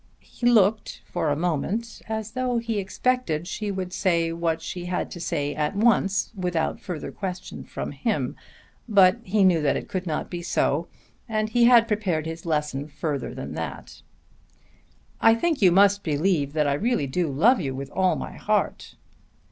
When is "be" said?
10.27-10.41